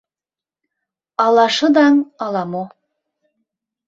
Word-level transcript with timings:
—Ала 1.23 1.45
шыдаҥ, 1.55 1.95
ала-мо. 2.23 2.63